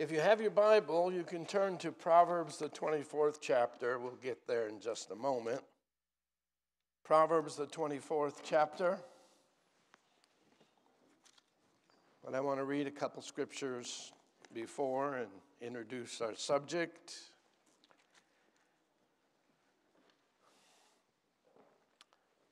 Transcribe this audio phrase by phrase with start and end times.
[0.00, 3.98] If you have your Bible, you can turn to Proverbs, the 24th chapter.
[3.98, 5.60] We'll get there in just a moment.
[7.04, 8.98] Proverbs, the 24th chapter.
[12.24, 14.10] But I want to read a couple scriptures
[14.54, 15.28] before and
[15.60, 17.16] introduce our subject.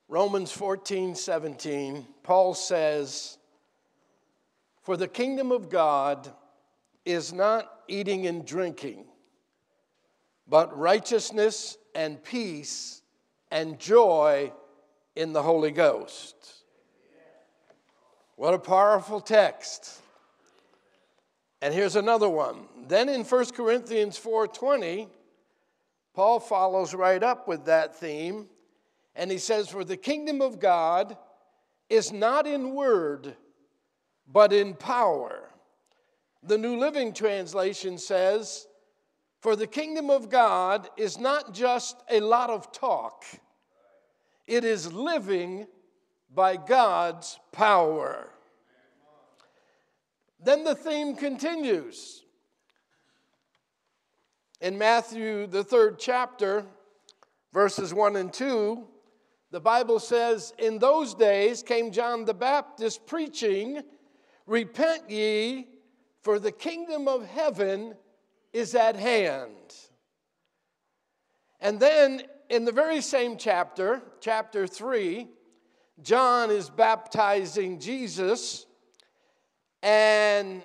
[0.07, 3.39] Romans 14, 17, Paul says,
[4.83, 6.31] For the kingdom of God
[7.05, 9.05] is not eating and drinking,
[10.47, 13.01] but righteousness and peace
[13.51, 14.51] and joy
[15.15, 16.35] in the Holy Ghost.
[18.35, 20.01] What a powerful text.
[21.61, 22.67] And here's another one.
[22.87, 25.09] Then in 1 Corinthians 4:20,
[26.13, 28.47] Paul follows right up with that theme
[29.15, 31.17] and he says, For the kingdom of God
[31.89, 33.35] is not in word,
[34.31, 35.48] but in power.
[36.43, 38.67] The New Living Translation says,
[39.41, 43.25] For the kingdom of God is not just a lot of talk,
[44.47, 45.67] it is living
[46.33, 48.29] by God's power.
[50.41, 52.23] Then the theme continues.
[54.61, 56.65] In Matthew, the third chapter,
[57.53, 58.85] verses 1 and 2,
[59.51, 63.81] the Bible says, In those days came John the Baptist preaching,
[64.45, 65.67] Repent ye,
[66.21, 67.95] for the kingdom of heaven
[68.53, 69.75] is at hand.
[71.59, 75.27] And then in the very same chapter, chapter 3,
[76.01, 78.65] John is baptizing Jesus.
[79.83, 80.63] And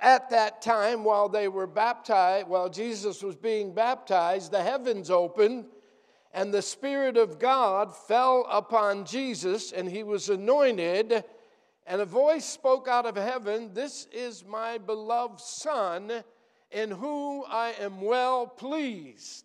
[0.00, 5.66] at that time, while they were baptized, while Jesus was being baptized, the heavens opened
[6.36, 11.24] and the Spirit of God fell upon Jesus, and he was anointed.
[11.86, 16.24] And a voice spoke out of heaven This is my beloved Son,
[16.70, 19.44] in whom I am well pleased.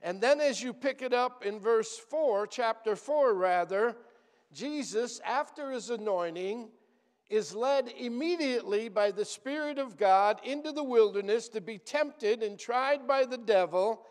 [0.00, 3.96] And then, as you pick it up in verse 4, chapter 4, rather,
[4.52, 6.68] Jesus, after his anointing,
[7.28, 12.58] is led immediately by the Spirit of God into the wilderness to be tempted and
[12.58, 14.02] tried by the devil.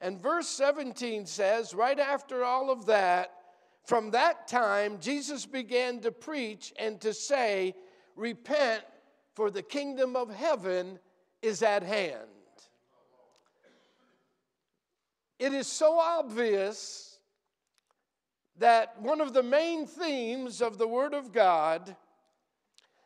[0.00, 3.32] And verse 17 says, right after all of that,
[3.88, 7.74] from that time, Jesus began to preach and to say,
[8.16, 8.82] Repent,
[9.32, 10.98] for the kingdom of heaven
[11.40, 12.28] is at hand.
[15.38, 17.18] It is so obvious
[18.58, 21.96] that one of the main themes of the Word of God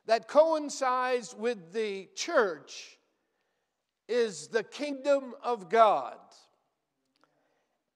[0.06, 2.98] that coincides with the church
[4.08, 6.18] is the kingdom of God.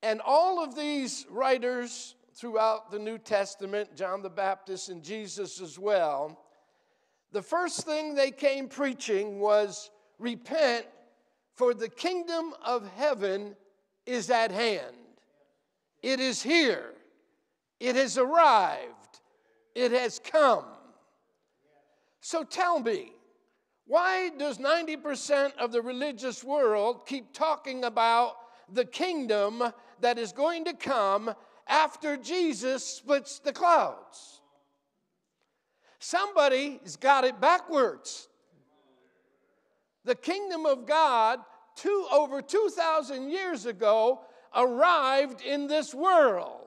[0.04, 5.78] And all of these writers throughout the New Testament, John the Baptist and Jesus as
[5.78, 6.38] well,
[7.32, 10.86] the first thing they came preaching was repent,
[11.54, 13.56] for the kingdom of heaven
[14.04, 14.96] is at hand.
[16.02, 16.92] It is here.
[17.80, 19.20] It has arrived.
[19.74, 20.64] It has come.
[22.20, 23.12] So tell me,
[23.86, 28.34] why does 90% of the religious world keep talking about
[28.72, 29.62] the kingdom
[30.00, 31.34] that is going to come
[31.66, 34.40] after Jesus splits the clouds.
[35.98, 38.28] Somebody's got it backwards.
[40.04, 41.40] The kingdom of God,
[41.74, 44.20] two, over 2,000 years ago,
[44.54, 46.62] arrived in this world.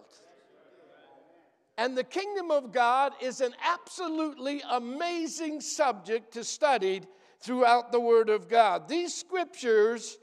[1.78, 7.04] And the kingdom of God is an absolutely amazing subject to study
[7.40, 8.90] throughout the Word of God.
[8.90, 10.18] These scriptures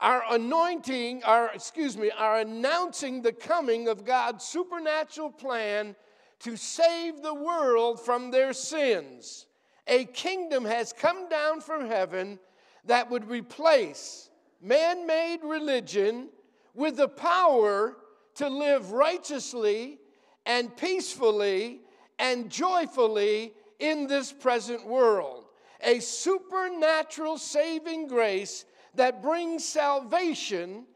[0.00, 5.94] our anointing, our, excuse me, are announcing the coming of God's supernatural plan
[6.40, 9.46] to save the world from their sins.
[9.86, 12.38] A kingdom has come down from heaven
[12.86, 16.28] that would replace man made religion
[16.74, 17.96] with the power
[18.34, 19.98] to live righteously
[20.46, 21.80] and peacefully
[22.18, 25.46] and joyfully in this present world.
[25.82, 28.64] A supernatural saving grace
[28.96, 30.86] that brings salvation,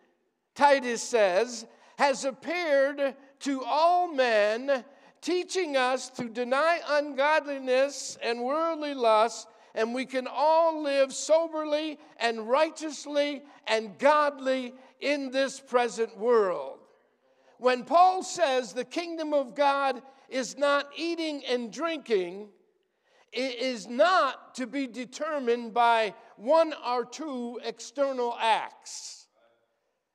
[0.55, 1.67] Titus says,
[1.99, 4.85] has appeared to all men,
[5.21, 12.49] teaching us to deny ungodliness and worldly lust, and we can all live soberly and
[12.49, 16.79] righteously and godly in this present world.
[17.59, 22.49] When Paul says the kingdom of God is not eating and drinking,
[23.33, 29.27] it is not to be determined by one or two external acts.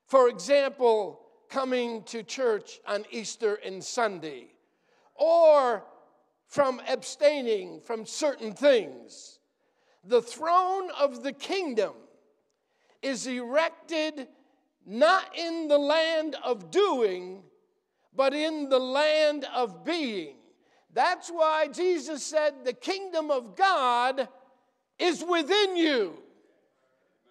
[0.07, 4.47] For example, coming to church on Easter and Sunday,
[5.15, 5.83] or
[6.47, 9.39] from abstaining from certain things.
[10.05, 11.93] the throne of the kingdom
[13.01, 14.27] is erected
[14.85, 17.43] not in the land of doing,
[18.15, 20.35] but in the land of being.
[20.93, 24.27] That's why Jesus said, The kingdom of God
[24.99, 26.13] is within you.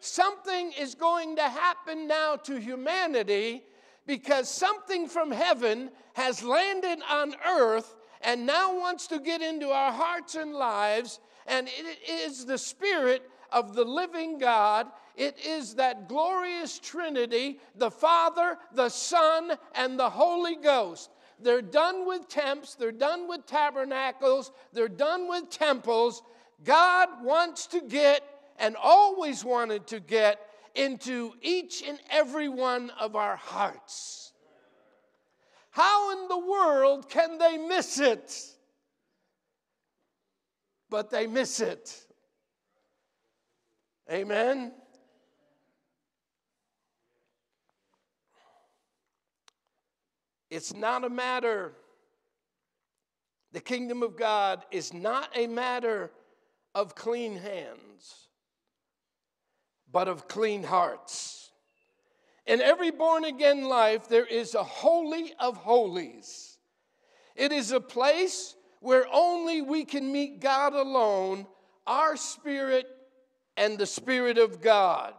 [0.01, 3.63] Something is going to happen now to humanity
[4.07, 9.93] because something from heaven has landed on earth and now wants to get into our
[9.93, 11.21] hearts and lives.
[11.47, 14.89] And it is the Spirit of the living God.
[15.17, 21.11] It is that glorious Trinity the Father, the Son, and the Holy Ghost.
[21.41, 26.23] They're done with tents, they're done with tabernacles, they're done with temples.
[26.65, 28.23] God wants to get
[28.59, 30.39] and always wanted to get
[30.75, 34.33] into each and every one of our hearts.
[35.71, 38.35] How in the world can they miss it?
[40.91, 42.07] But they miss it.
[44.11, 44.73] Amen.
[50.51, 51.73] It's not a matter,
[53.53, 56.11] the kingdom of God is not a matter
[56.75, 58.29] of clean hands,
[59.91, 61.51] but of clean hearts.
[62.47, 66.59] In every born again life, there is a holy of holies.
[67.37, 71.47] It is a place where only we can meet God alone,
[71.87, 72.87] our spirit
[73.57, 75.15] and the Spirit of God.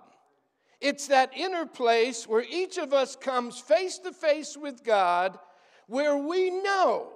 [0.82, 5.40] It's that inner place where each of us comes face to face with God,
[5.88, 7.10] where we know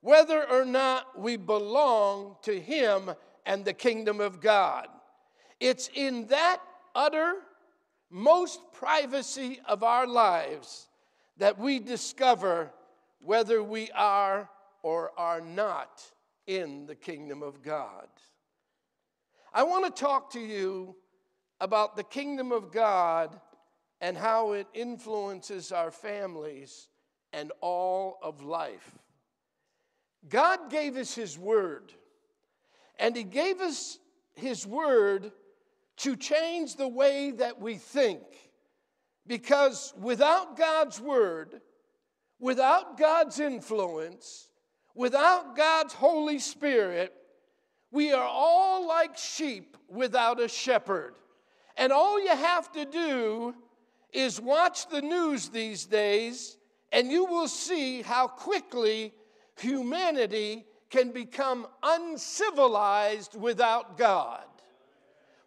[0.00, 3.10] whether or not we belong to Him
[3.46, 4.88] and the kingdom of God.
[5.60, 6.60] It's in that
[6.94, 7.36] utter,
[8.10, 10.88] most privacy of our lives
[11.38, 12.70] that we discover
[13.20, 14.48] whether we are
[14.82, 16.02] or are not
[16.46, 18.08] in the kingdom of God.
[19.52, 20.96] I want to talk to you
[21.60, 23.40] about the kingdom of God
[24.00, 26.88] and how it influences our families
[27.32, 28.98] and all of life.
[30.28, 31.92] God gave us His Word,
[32.98, 33.98] and He gave us
[34.34, 35.32] His Word
[35.98, 38.22] to change the way that we think.
[39.26, 41.60] Because without God's Word,
[42.38, 44.48] without God's influence,
[44.94, 47.12] without God's Holy Spirit,
[47.90, 51.14] we are all like sheep without a shepherd.
[51.76, 53.54] And all you have to do
[54.12, 56.56] is watch the news these days,
[56.92, 59.12] and you will see how quickly
[59.58, 64.44] humanity can become uncivilized without God.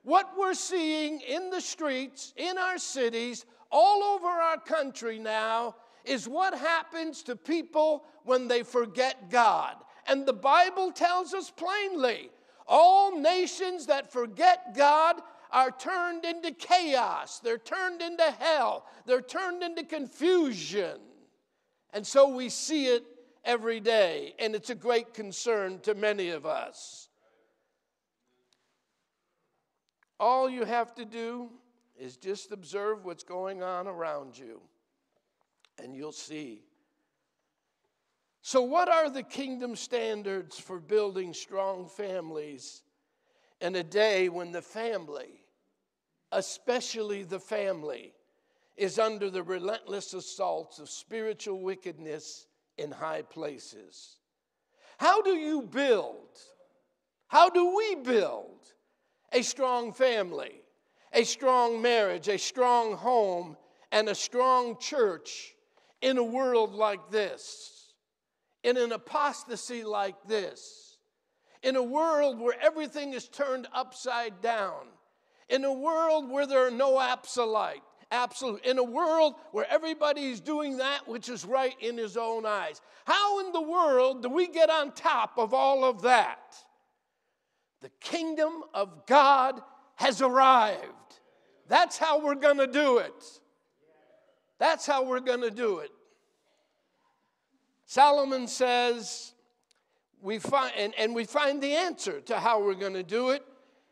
[0.04, 5.76] What we're seeing in the streets, in our cities, all over our country now
[6.06, 9.76] is what happens to people when they forget God.
[10.08, 12.32] And the Bible tells us plainly
[12.68, 15.22] all nations that forget God
[15.52, 21.00] are turned into chaos, they're turned into hell, they're turned into confusion.
[21.92, 23.04] And so we see it
[23.44, 27.10] every day, and it's a great concern to many of us.
[30.20, 31.50] All you have to do
[31.98, 34.62] is just observe what's going on around you,
[35.82, 36.64] and you'll see.
[38.42, 42.84] So, what are the kingdom standards for building strong families
[43.62, 45.42] in a day when the family,
[46.32, 48.14] especially the family,
[48.78, 52.48] is under the relentless assaults of spiritual wickedness
[52.80, 54.18] in high places.
[54.98, 56.38] How do you build?
[57.28, 58.60] How do we build
[59.32, 60.62] a strong family,
[61.14, 63.58] a strong marriage, a strong home,
[63.92, 65.56] and a strong church
[66.02, 67.94] in a world like this,
[68.64, 70.90] in an apostasy like this?
[71.62, 74.88] in a world where everything is turned upside down,
[75.50, 80.78] in a world where there are no absolute, absolute, in a world where everybody's doing
[80.78, 82.82] that which is right in his own eyes.
[83.06, 86.56] How in the world do we get on top of all of that?
[87.82, 89.62] The kingdom of God
[89.96, 90.84] has arrived.
[91.68, 93.24] That's how we're going to do it.
[94.58, 95.92] That's how we're going to do it.
[97.86, 99.34] Solomon says,
[100.22, 103.44] we find, and, and we find the answer to how we're going to do it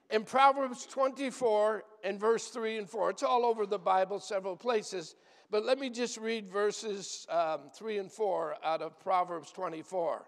[0.10, 3.10] in Proverbs 24 and verse 3 and 4.
[3.12, 5.16] It's all over the Bible, several places,
[5.52, 10.26] but let me just read verses um, 3 and 4 out of Proverbs 24.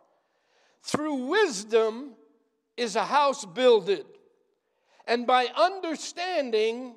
[0.83, 2.11] Through wisdom
[2.77, 4.05] is a house builded,
[5.07, 6.95] and by understanding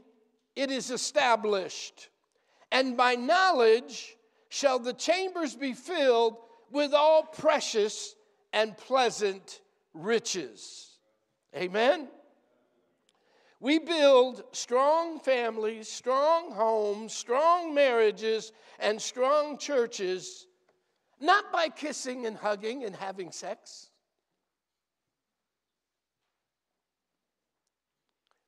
[0.55, 2.11] it is established,
[2.71, 4.17] and by knowledge
[4.49, 6.37] shall the chambers be filled
[6.71, 8.15] with all precious
[8.53, 9.61] and pleasant
[9.95, 10.99] riches.
[11.57, 12.09] Amen?
[13.62, 18.50] We build strong families, strong homes, strong marriages,
[18.81, 20.49] and strong churches,
[21.21, 23.90] not by kissing and hugging and having sex.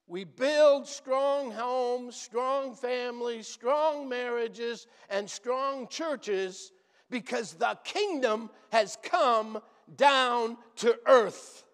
[0.09, 6.73] We build strong homes, strong families, strong marriages, and strong churches
[7.09, 9.61] because the kingdom has come
[9.95, 11.65] down to earth.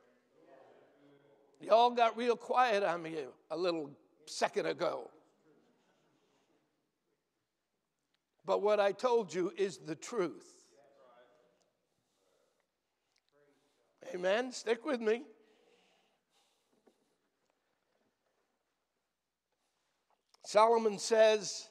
[1.61, 3.17] Y'all got real quiet on me
[3.51, 3.91] a little
[4.27, 5.11] second ago.
[8.47, 10.47] But what I told you is the truth.
[14.15, 14.51] Amen.
[14.53, 15.23] Stick with me.
[20.45, 21.69] Solomon says,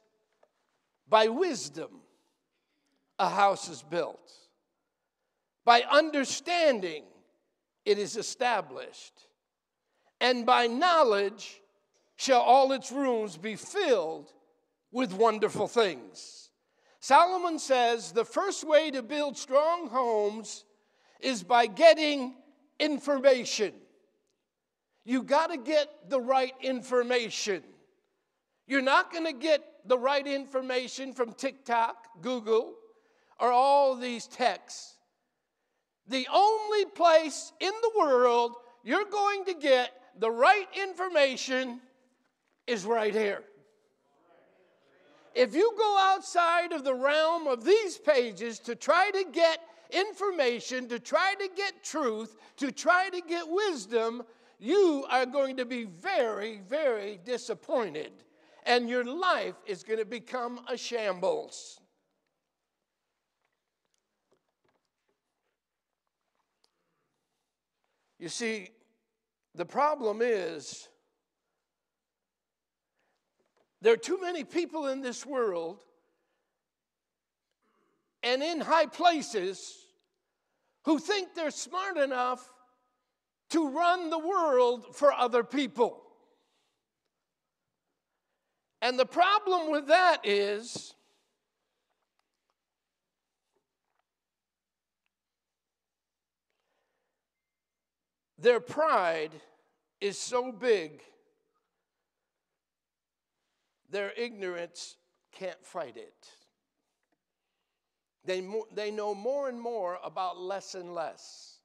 [1.10, 1.90] by wisdom,
[3.18, 4.32] a house is built.
[5.66, 7.04] By understanding,
[7.84, 9.28] it is established
[10.22, 11.62] and by knowledge
[12.16, 14.32] shall all its rooms be filled
[14.92, 16.50] with wonderful things.
[17.00, 20.66] Solomon says the first way to build strong homes
[21.22, 22.36] is by getting
[22.80, 23.74] information.
[25.06, 27.64] You got to get the right information.
[28.68, 32.76] You're not going to get the right information from TikTok, Google,
[33.40, 34.98] or all these texts.
[36.08, 41.80] The only place in the world you're going to get the right information
[42.68, 43.42] is right here.
[45.34, 49.60] If you go outside of the realm of these pages to try to get
[49.92, 54.24] information, to try to get truth, to try to get wisdom,
[54.60, 58.12] you are going to be very, very disappointed.
[58.66, 61.80] And your life is going to become a shambles.
[68.20, 68.70] You see,
[69.60, 70.88] the problem is,
[73.82, 75.84] there are too many people in this world
[78.24, 79.76] and in high places
[80.86, 82.54] who think they're smart enough
[83.50, 86.04] to run the world for other people.
[88.82, 90.94] And the problem with that is
[98.42, 99.32] Their pride
[100.02, 101.02] is so big,
[103.90, 104.98] their ignorance
[105.32, 106.28] can't fight it.
[108.26, 111.60] They, they know more and more about less and less.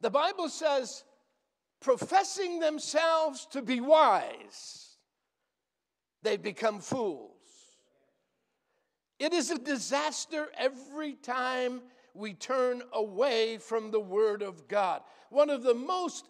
[0.00, 1.04] The Bible says,
[1.80, 4.96] professing themselves to be wise,
[6.22, 7.32] they become fools.
[9.18, 11.80] It is a disaster every time
[12.14, 15.02] we turn away from the Word of God.
[15.30, 16.28] One of the most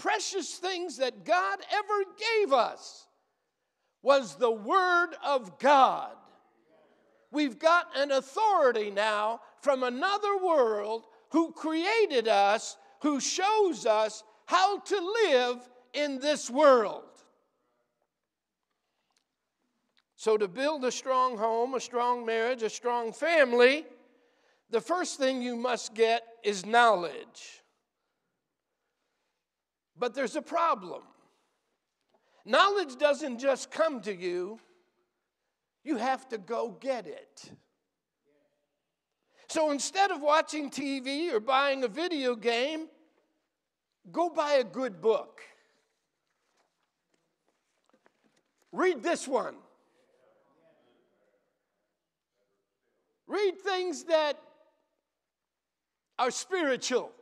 [0.00, 2.04] precious things that God ever
[2.40, 3.06] gave us
[4.02, 6.12] was the Word of God.
[7.30, 14.78] We've got an authority now from another world who created us, who shows us how
[14.78, 17.02] to live in this world.
[20.16, 23.84] So, to build a strong home, a strong marriage, a strong family,
[24.70, 27.62] the first thing you must get is knowledge.
[29.98, 31.02] But there's a problem.
[32.44, 34.58] Knowledge doesn't just come to you,
[35.84, 37.50] you have to go get it.
[39.48, 42.88] So instead of watching TV or buying a video game,
[44.12, 45.40] go buy a good book.
[48.72, 49.56] Read this one.
[53.26, 54.38] Read things that
[56.18, 57.12] are spiritual.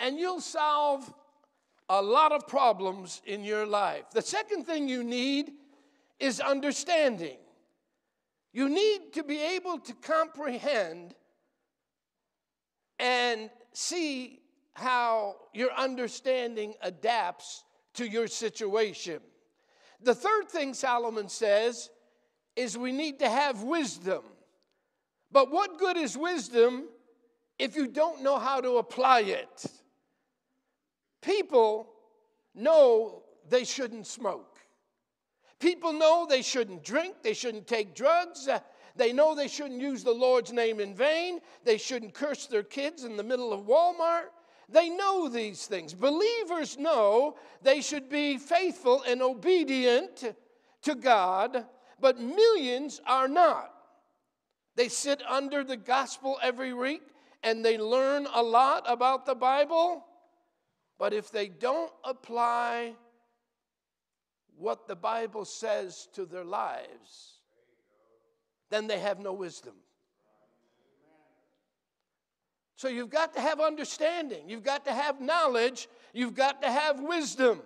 [0.00, 1.12] And you'll solve
[1.88, 4.10] a lot of problems in your life.
[4.12, 5.52] The second thing you need
[6.18, 7.38] is understanding.
[8.52, 11.14] You need to be able to comprehend
[12.98, 14.40] and see
[14.72, 19.20] how your understanding adapts to your situation.
[20.02, 21.90] The third thing Solomon says
[22.56, 24.22] is we need to have wisdom.
[25.30, 26.88] But what good is wisdom
[27.58, 29.66] if you don't know how to apply it?
[31.26, 31.88] People
[32.54, 34.58] know they shouldn't smoke.
[35.58, 38.60] People know they shouldn't drink, they shouldn't take drugs, uh,
[38.94, 43.02] they know they shouldn't use the Lord's name in vain, they shouldn't curse their kids
[43.02, 44.28] in the middle of Walmart.
[44.68, 45.94] They know these things.
[45.94, 50.32] Believers know they should be faithful and obedient
[50.82, 51.64] to God,
[52.00, 53.72] but millions are not.
[54.76, 57.02] They sit under the gospel every week
[57.42, 60.04] and they learn a lot about the Bible,
[60.98, 62.94] But if they don't apply
[64.56, 67.40] what the Bible says to their lives,
[68.70, 69.74] then they have no wisdom.
[72.76, 77.00] So you've got to have understanding, you've got to have knowledge, you've got to have
[77.00, 77.62] wisdom.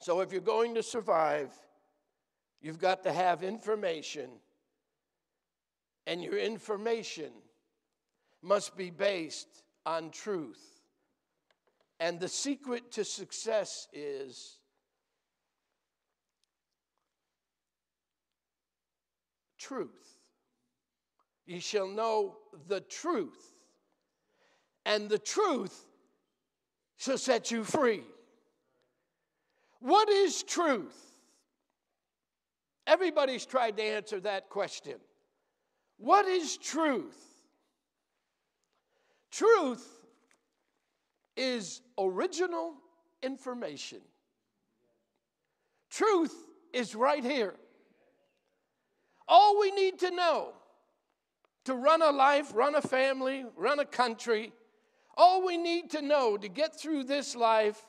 [0.00, 1.50] So if you're going to survive,
[2.60, 4.30] you've got to have information,
[6.06, 7.30] and your information
[8.42, 10.80] must be based on truth.
[12.00, 14.58] And the secret to success is
[19.58, 20.18] truth.
[21.46, 22.36] Ye shall know
[22.68, 23.54] the truth,
[24.86, 25.86] and the truth
[26.96, 28.02] shall set you free.
[29.80, 30.96] What is truth?
[32.86, 34.96] Everybody's tried to answer that question.
[35.98, 37.33] What is truth?
[39.34, 39.84] Truth
[41.36, 42.74] is original
[43.20, 43.98] information.
[45.90, 46.36] Truth
[46.72, 47.56] is right here.
[49.26, 50.52] All we need to know
[51.64, 54.52] to run a life, run a family, run a country,
[55.16, 57.84] all we need to know to get through this life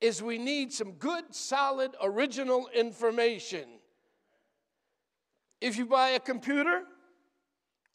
[0.00, 3.64] is we need some good, solid, original information.
[5.60, 6.82] If you buy a computer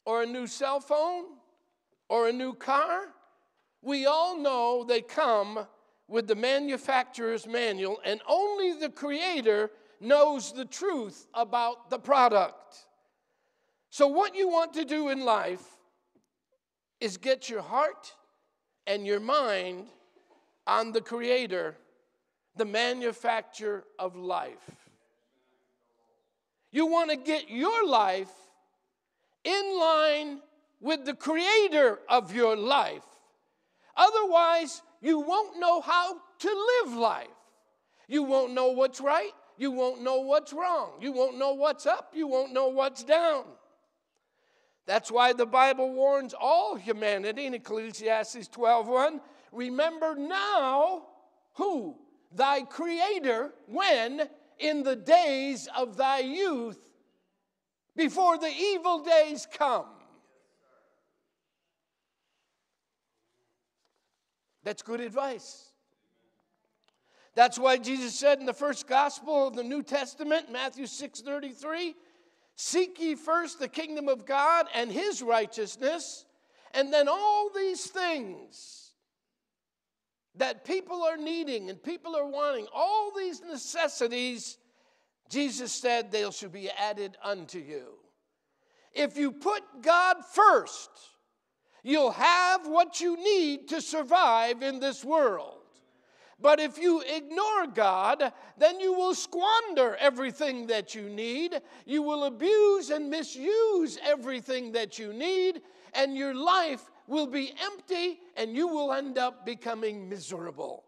[0.04, 1.24] or a new cell phone
[2.12, 3.06] or a new car,
[3.80, 5.66] we all know they come
[6.08, 12.84] with the manufacturer's manual, and only the creator knows the truth about the product.
[13.88, 15.64] So, what you want to do in life
[17.00, 18.12] is get your heart
[18.86, 19.86] and your mind
[20.66, 21.78] on the creator,
[22.56, 24.90] the manufacturer of life.
[26.72, 28.32] You want to get your life
[29.44, 30.40] in line
[30.82, 33.04] with the creator of your life.
[33.96, 37.28] Otherwise, you won't know how to live life.
[38.08, 39.32] You won't know what's right.
[39.56, 40.94] You won't know what's wrong.
[41.00, 42.12] You won't know what's up.
[42.14, 43.44] You won't know what's down.
[44.86, 49.20] That's why the Bible warns all humanity in Ecclesiastes 12:1,
[49.52, 51.06] remember now
[51.54, 51.96] who
[52.32, 54.28] thy creator when
[54.58, 56.78] in the days of thy youth
[57.94, 59.86] before the evil days come.
[64.64, 65.72] That's good advice.
[67.34, 71.94] That's why Jesus said in the first gospel of the New Testament, Matthew 6 33,
[72.54, 76.26] Seek ye first the kingdom of God and his righteousness,
[76.74, 78.92] and then all these things
[80.36, 84.58] that people are needing and people are wanting, all these necessities,
[85.28, 87.94] Jesus said they shall be added unto you.
[88.94, 90.90] If you put God first,
[91.82, 95.58] you'll have what you need to survive in this world.
[96.40, 101.60] But if you ignore God, then you will squander everything that you need.
[101.86, 105.62] You will abuse and misuse everything that you need,
[105.94, 110.84] and your life will be empty and you will end up becoming miserable.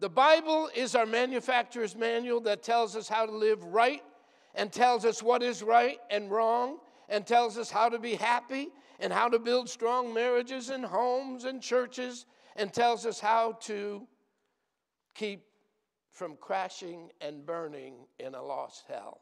[0.00, 4.02] The Bible is our manufacturer's manual that tells us how to live right
[4.54, 8.68] and tells us what is right and wrong and tells us how to be happy
[9.00, 12.26] and how to build strong marriages and homes and churches
[12.56, 14.06] and tells us how to
[15.14, 15.44] keep
[16.10, 19.20] from crashing and burning in a lost hell.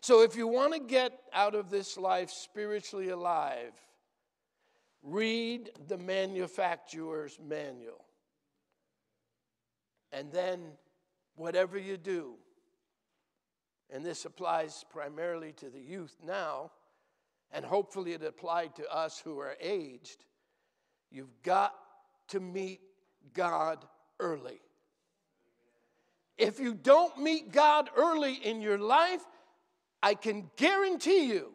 [0.00, 3.72] So, if you want to get out of this life spiritually alive,
[5.02, 8.04] read the manufacturer's manual.
[10.12, 10.60] And then,
[11.34, 12.34] whatever you do,
[13.90, 16.70] and this applies primarily to the youth now,
[17.52, 20.24] and hopefully it applied to us who are aged,
[21.10, 21.74] you've got
[22.28, 22.80] to meet
[23.32, 23.84] God
[24.20, 24.60] early.
[26.36, 29.24] If you don't meet God early in your life,
[30.02, 31.52] I can guarantee you,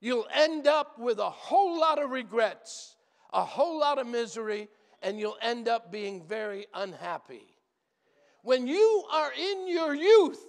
[0.00, 2.96] you'll end up with a whole lot of regrets,
[3.32, 4.68] a whole lot of misery,
[5.02, 7.56] and you'll end up being very unhappy.
[8.42, 10.45] When you are in your youth,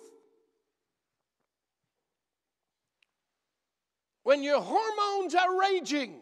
[4.27, 6.19] when your hormones are raging,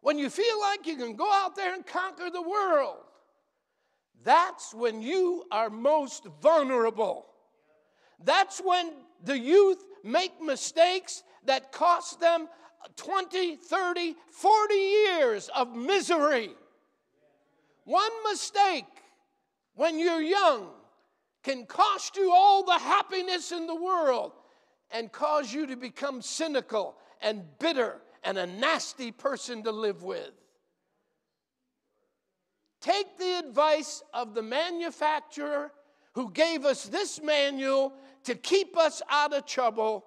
[0.00, 2.96] when you feel like you can go out there and conquer the world,
[4.24, 7.26] that's when you are most vulnerable.
[8.24, 12.48] That's when the youth make mistakes that cost them
[12.96, 16.50] 20, 30, 40 years of misery.
[17.84, 18.86] One mistake
[19.76, 20.70] when you're young
[21.44, 24.32] can cost you all the happiness in the world
[24.92, 30.30] and cause you to become cynical and bitter and a nasty person to live with.
[32.80, 35.72] Take the advice of the manufacturer
[36.14, 40.04] who gave us this manual to keep us out of trouble.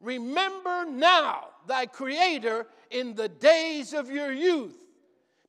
[0.00, 4.76] Remember now thy Creator in the days of your youth.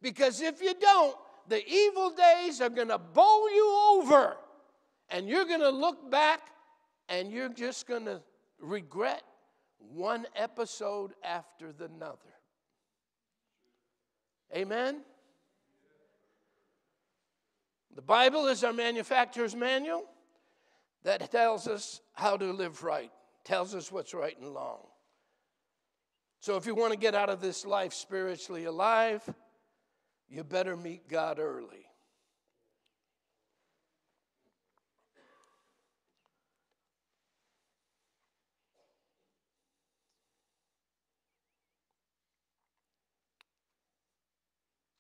[0.02, 1.16] Because if you don't,
[1.48, 4.38] the evil days are going to bowl you over.
[5.10, 6.42] And you're going to look back
[7.10, 8.22] and you're just going to
[8.60, 9.24] regret
[9.80, 12.18] one episode after the another.
[14.56, 15.02] Amen?
[17.96, 20.06] The Bible is our manufacturer's manual
[21.04, 23.12] that tells us how to live right,
[23.44, 24.86] tells us what's right and wrong.
[26.40, 29.22] So if you want to get out of this life spiritually alive,
[30.30, 31.89] you better meet God early.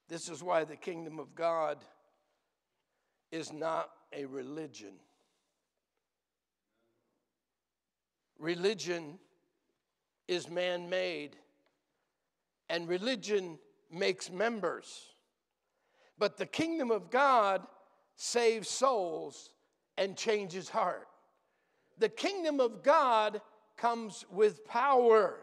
[0.10, 1.78] This is why the kingdom of God
[3.32, 4.94] is not a religion.
[8.40, 9.20] Religion
[10.28, 11.36] is man made,
[12.70, 13.60] and religion
[13.92, 15.10] makes members.
[16.18, 17.68] But the kingdom of God
[18.16, 19.52] saves souls
[19.98, 21.08] and changes heart.
[22.00, 23.42] The kingdom of God
[23.78, 25.42] comes with power.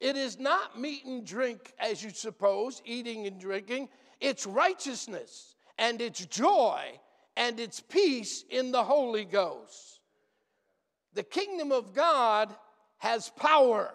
[0.00, 3.88] It is not meat and drink, as you suppose, eating and drinking.
[4.20, 6.82] It's righteousness and it's joy
[7.36, 10.00] and it's peace in the Holy Ghost.
[11.14, 12.54] The kingdom of God
[12.98, 13.94] has power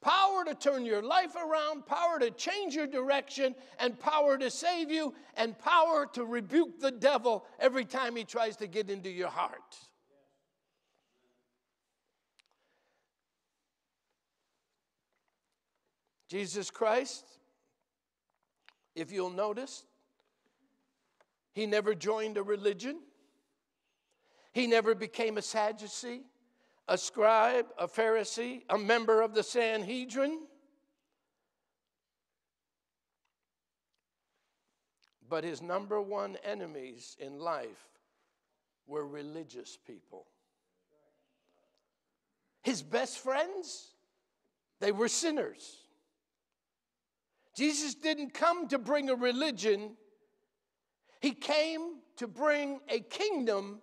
[0.00, 4.90] power to turn your life around, power to change your direction, and power to save
[4.90, 9.28] you, and power to rebuke the devil every time he tries to get into your
[9.28, 9.76] heart.
[16.30, 17.24] Jesus Christ,
[18.94, 19.84] if you'll notice,
[21.52, 23.00] he never joined a religion.
[24.52, 26.22] He never became a Sadducee,
[26.86, 30.38] a scribe, a Pharisee, a member of the Sanhedrin.
[35.28, 37.88] But his number one enemies in life
[38.86, 40.26] were religious people.
[42.62, 43.94] His best friends,
[44.78, 45.79] they were sinners.
[47.60, 49.90] Jesus didn't come to bring a religion,
[51.20, 53.82] he came to bring a kingdom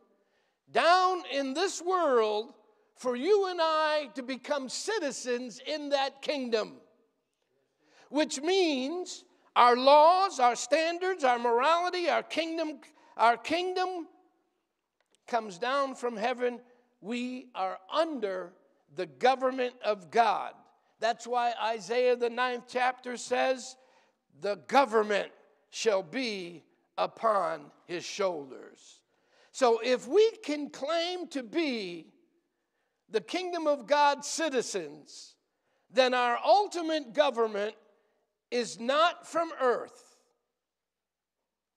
[0.71, 2.55] down in this world
[2.95, 6.77] for you and I to become citizens in that kingdom.
[8.09, 9.23] Which means
[9.55, 12.79] our laws, our standards, our morality, our kingdom,
[13.15, 14.07] our kingdom
[15.27, 16.61] comes down from heaven.
[16.99, 18.53] We are under
[18.95, 20.53] the government of God.
[20.99, 23.75] That's why Isaiah, the ninth chapter, says,
[24.41, 25.31] The government
[25.69, 26.63] shall be
[26.97, 29.01] upon his shoulders.
[29.51, 32.07] So if we can claim to be
[33.09, 35.35] the kingdom of God citizens,
[35.91, 37.75] then our ultimate government
[38.51, 40.17] is not from earth.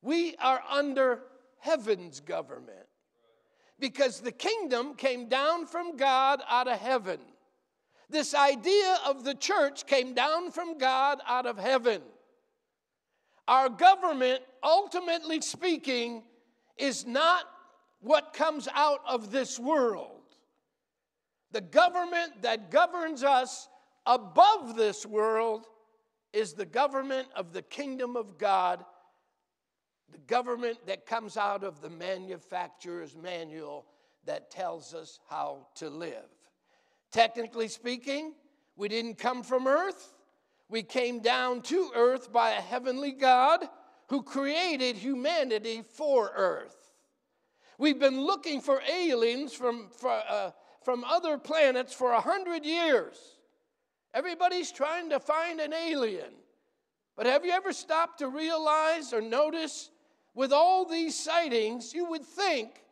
[0.02, 1.22] We are under
[1.58, 2.86] heaven's government
[3.78, 7.18] because the kingdom came down from God out of heaven.
[8.10, 12.02] This idea of the church came down from God out of heaven.
[13.46, 16.24] Our government, ultimately speaking,
[16.76, 17.44] is not
[18.00, 20.22] what comes out of this world.
[21.52, 23.68] The government that governs us
[24.06, 25.66] above this world
[26.32, 28.84] is the government of the kingdom of God,
[30.10, 33.86] the government that comes out of the manufacturer's manual
[34.24, 36.28] that tells us how to live.
[37.12, 38.34] Technically speaking,
[38.76, 40.14] we didn't come from earth.
[40.68, 43.64] We came down to earth by a heavenly God
[44.08, 46.76] who created humanity for earth.
[47.78, 50.50] We've been looking for aliens from, for, uh,
[50.84, 53.16] from other planets for a hundred years.
[54.12, 56.32] Everybody's trying to find an alien.
[57.16, 59.90] But have you ever stopped to realize or notice
[60.34, 62.82] with all these sightings, you would think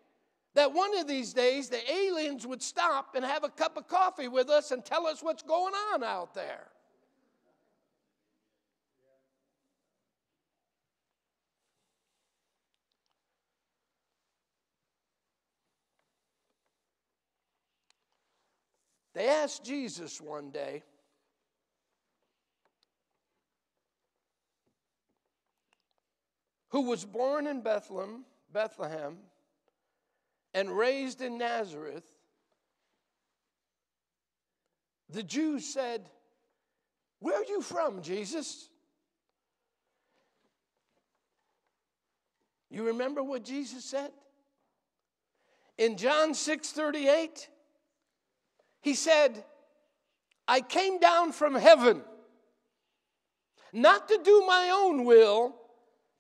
[0.55, 4.29] that one of these days the aliens would stop and have a cup of coffee
[4.29, 6.69] with us and tell us what's going on out there.
[19.15, 20.85] They asked Jesus one day,
[26.69, 29.17] who was born in Bethlehem, Bethlehem
[30.59, 32.03] and raised in Nazareth,
[35.09, 36.11] the Jews said,
[37.21, 38.69] Where are you from, Jesus?
[42.71, 44.11] You remember what Jesus said?
[45.79, 47.49] In John 6 38,
[48.81, 49.45] he said,
[50.49, 52.03] I came down from heaven
[53.73, 55.55] not to do my own will,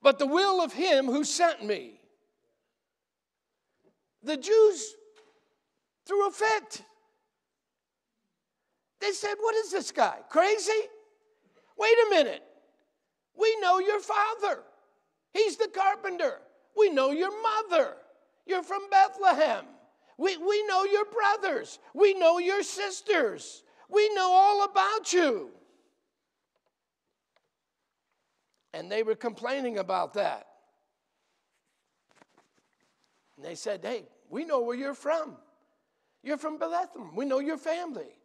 [0.00, 1.97] but the will of him who sent me.
[4.22, 4.94] The Jews
[6.06, 6.82] threw a fit.
[9.00, 10.18] They said, What is this guy?
[10.28, 10.72] Crazy?
[11.78, 12.42] Wait a minute.
[13.38, 14.62] We know your father.
[15.32, 16.38] He's the carpenter.
[16.76, 17.94] We know your mother.
[18.46, 19.64] You're from Bethlehem.
[20.16, 21.78] We, we know your brothers.
[21.94, 23.62] We know your sisters.
[23.88, 25.50] We know all about you.
[28.74, 30.47] And they were complaining about that.
[33.38, 35.36] And they said, Hey, we know where you're from.
[36.24, 37.14] You're from Bethlehem.
[37.14, 38.18] We know your family.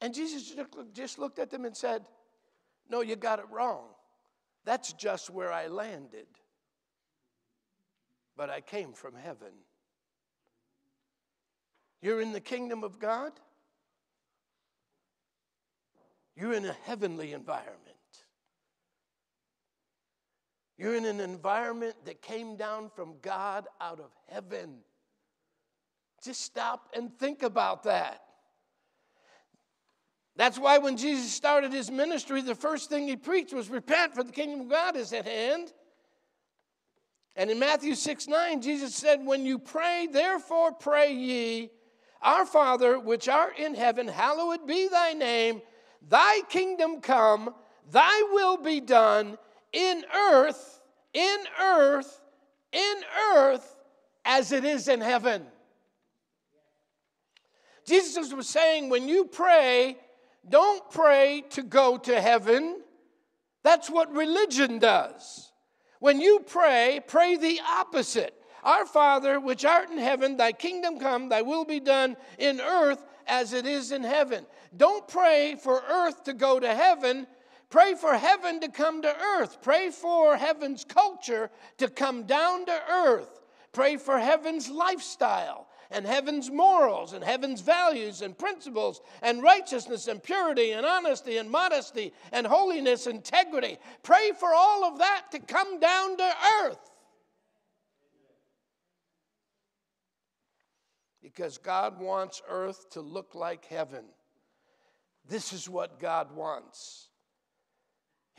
[0.00, 0.54] And Jesus
[0.94, 2.06] just looked at them and said,
[2.88, 3.84] No, you got it wrong.
[4.64, 6.26] That's just where I landed.
[8.34, 9.52] But I came from heaven.
[12.00, 13.32] You're in the kingdom of God?
[16.34, 17.89] You're in a heavenly environment.
[20.80, 24.78] You're in an environment that came down from God out of heaven.
[26.24, 28.22] Just stop and think about that.
[30.36, 34.24] That's why when Jesus started his ministry, the first thing he preached was repent, for
[34.24, 35.70] the kingdom of God is at hand.
[37.36, 41.68] And in Matthew 6 9, Jesus said, When you pray, therefore pray ye,
[42.22, 45.60] Our Father, which art in heaven, hallowed be thy name,
[46.08, 47.54] thy kingdom come,
[47.90, 49.36] thy will be done
[49.72, 50.80] in earth,
[51.12, 52.20] in earth,
[52.72, 52.94] in
[53.34, 53.76] earth,
[54.24, 55.46] as it is in heaven.
[57.86, 59.96] Jesus was saying, when you pray,
[60.48, 62.80] don't pray to go to heaven.
[63.62, 65.50] That's what religion does.
[65.98, 68.34] When you pray, pray the opposite.
[68.62, 73.04] Our Father, which art in heaven, thy kingdom come, thy will be done in earth
[73.26, 74.46] as it is in heaven.
[74.76, 77.26] Don't pray for earth to go to heaven.
[77.70, 79.62] Pray for heaven to come to earth.
[79.62, 83.40] Pray for heaven's culture to come down to earth.
[83.72, 90.20] Pray for heaven's lifestyle and heaven's morals and heaven's values and principles and righteousness and
[90.20, 93.78] purity and honesty and modesty and holiness, integrity.
[94.02, 96.90] Pray for all of that to come down to earth.
[101.22, 104.04] Because God wants earth to look like heaven.
[105.28, 107.09] This is what God wants.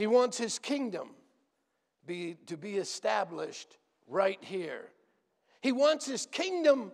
[0.02, 1.12] He wants his kingdom
[2.08, 4.90] be, to be established right here.
[5.62, 6.92] He wants his kingdom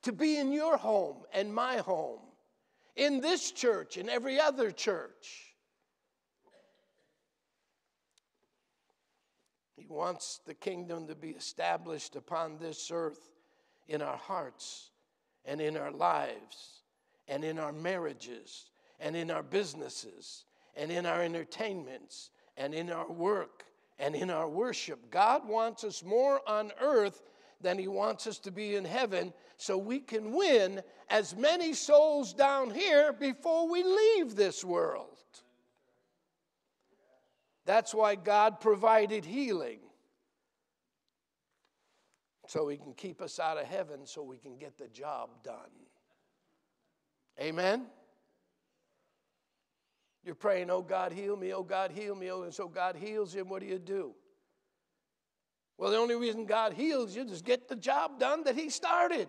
[0.00, 2.20] to be in your home and my home,
[2.94, 5.54] in this church and every other church.
[9.76, 13.34] He wants the kingdom to be established upon this earth
[13.86, 14.92] in our hearts
[15.44, 16.80] and in our lives
[17.28, 23.10] and in our marriages and in our businesses and in our entertainments and in our
[23.10, 23.64] work
[23.98, 25.10] and in our worship.
[25.10, 27.22] God wants us more on earth
[27.60, 32.34] than He wants us to be in heaven so we can win as many souls
[32.34, 35.08] down here before we leave this world.
[37.64, 39.80] That's why God provided healing.
[42.46, 45.56] So He can keep us out of heaven so we can get the job done.
[47.40, 47.86] Amen?
[50.26, 53.32] You're praying, oh God, heal me, oh God, heal me, oh, and so God heals
[53.32, 54.12] you, and what do you do?
[55.78, 59.28] Well, the only reason God heals you is get the job done that He started.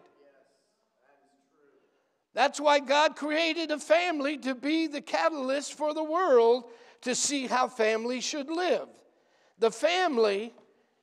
[2.34, 6.64] That's why God created a family to be the catalyst for the world
[7.02, 8.88] to see how families should live.
[9.60, 10.52] The family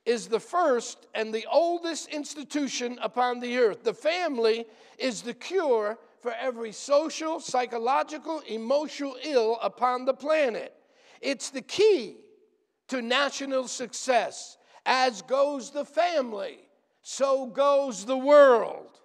[0.05, 3.85] is the first and the oldest institution upon the earth.
[3.85, 4.67] The family
[4.99, 10.73] is the cure for every social, psychological, emotional ill upon the planet.
[11.21, 12.17] It's the key
[12.89, 14.57] to national success.
[14.87, 16.61] As goes the family,
[17.03, 19.01] so goes the world.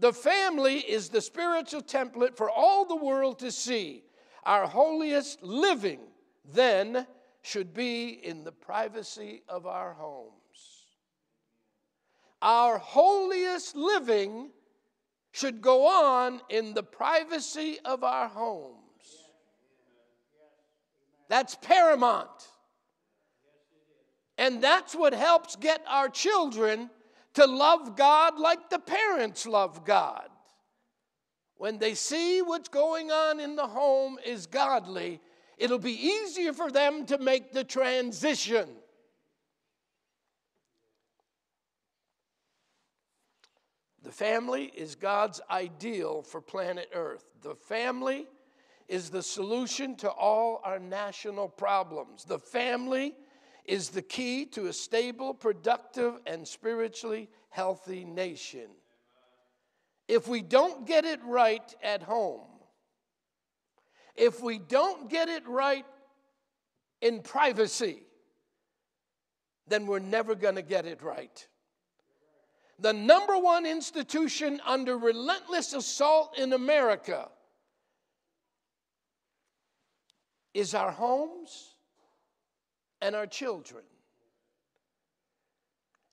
[0.00, 4.04] The family is the spiritual template for all the world to see.
[4.44, 6.00] Our holiest living,
[6.44, 7.06] then,
[7.40, 10.34] should be in the privacy of our homes.
[12.42, 14.50] Our holiest living
[15.32, 18.76] should go on in the privacy of our homes.
[21.28, 22.28] That's paramount.
[24.36, 26.90] And that's what helps get our children
[27.34, 30.28] to love God like the parents love God.
[31.56, 35.20] When they see what's going on in the home is godly,
[35.58, 38.66] it'll be easier for them to make the transition.
[44.10, 47.24] The family is God's ideal for planet Earth.
[47.42, 48.26] The family
[48.88, 52.24] is the solution to all our national problems.
[52.24, 53.14] The family
[53.66, 58.66] is the key to a stable, productive, and spiritually healthy nation.
[60.08, 62.48] If we don't get it right at home,
[64.16, 65.86] if we don't get it right
[67.00, 68.02] in privacy,
[69.68, 71.46] then we're never going to get it right.
[72.80, 77.28] The number one institution under relentless assault in America
[80.54, 81.74] is our homes
[83.02, 83.82] and our children.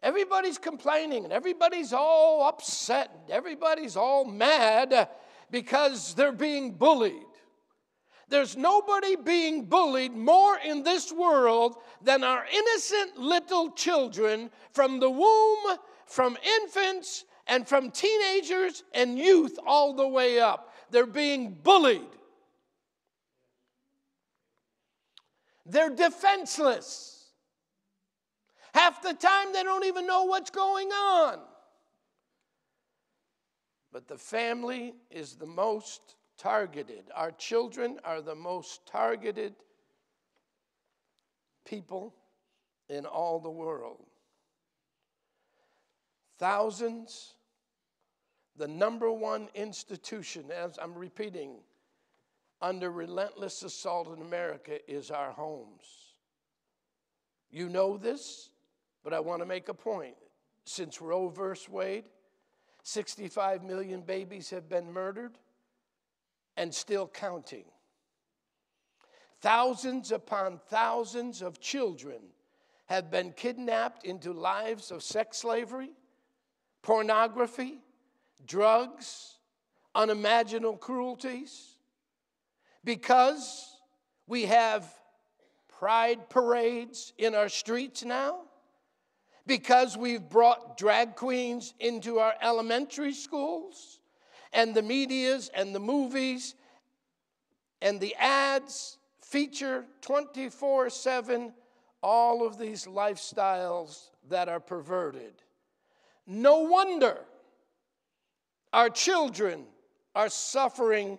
[0.03, 5.09] Everybody's complaining and everybody's all upset and everybody's all mad
[5.49, 7.13] because they're being bullied.
[8.29, 15.09] There's nobody being bullied more in this world than our innocent little children from the
[15.09, 20.73] womb, from infants, and from teenagers and youth all the way up.
[20.91, 22.01] They're being bullied.
[25.65, 27.25] They're defenseless.
[28.73, 31.39] Half the time, they don't even know what's going on.
[33.91, 37.05] But the family is the most targeted.
[37.15, 39.55] Our children are the most targeted
[41.65, 42.13] people
[42.89, 44.05] in all the world.
[46.37, 47.33] Thousands,
[48.57, 51.57] the number one institution, as I'm repeating,
[52.61, 56.15] under relentless assault in America is our homes.
[57.49, 58.49] You know this,
[59.03, 60.15] but I want to make a point.
[60.65, 61.53] Since Roe v.
[61.71, 62.05] Wade,
[62.83, 65.37] 65 million babies have been murdered
[66.55, 67.65] and still counting.
[69.39, 72.19] Thousands upon thousands of children
[72.87, 75.91] have been kidnapped into lives of sex slavery,
[76.87, 77.81] pornography,
[78.45, 79.35] drugs,
[79.93, 81.75] unimaginable cruelties
[82.85, 83.75] because
[84.25, 84.89] we have
[85.67, 88.39] pride parades in our streets now,
[89.45, 93.99] because we've brought drag queens into our elementary schools,
[94.53, 96.55] and the medias and the movies
[97.81, 101.53] and the ads feature 24 7
[102.01, 105.33] all of these lifestyles that are perverted.
[106.27, 107.17] No wonder
[108.73, 109.65] our children
[110.13, 111.17] are suffering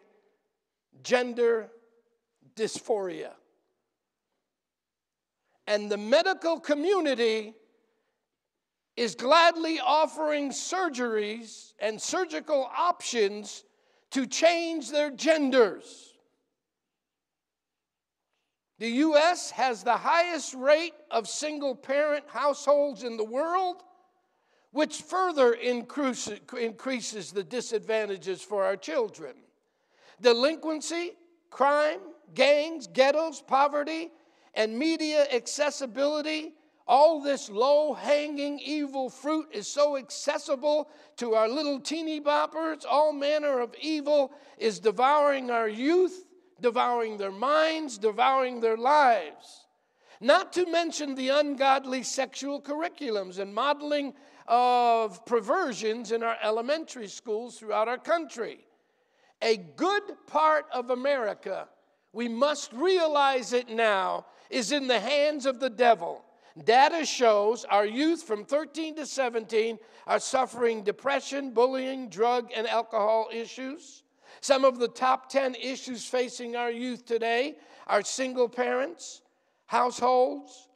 [1.03, 1.71] gender
[2.55, 3.33] dysphoria.
[5.66, 7.55] And the medical community
[8.97, 13.64] is gladly offering surgeries and surgical options
[14.11, 16.14] to change their genders.
[18.79, 23.83] The US has the highest rate of single parent households in the world,
[24.73, 29.35] which further increases the disadvantages for our children
[30.21, 31.13] delinquency,
[31.51, 32.01] crime,
[32.35, 34.11] gangs, ghettos, poverty,
[34.55, 36.55] and media accessibility.
[36.89, 42.85] All this low hanging evil fruit is so accessible to our little teeny boppers.
[42.89, 46.25] All manner of evil is devouring our youth,
[46.61, 49.67] devouring their minds, devouring their lives.
[50.21, 54.15] Not to mention the ungodly sexual curriculums and modeling
[54.49, 58.61] of perversions in our elementary schools throughout our country.
[59.43, 61.69] A good part of America,
[62.13, 66.25] we must realize it now, is in the hands of the devil.
[66.65, 73.29] Data shows our youth from 13 to 17 are suffering depression, bullying, drug, and alcohol
[73.33, 74.03] issues.
[74.41, 77.57] Some of the top 10 issues facing our youth today
[77.87, 79.23] are single parents,
[79.67, 80.69] households,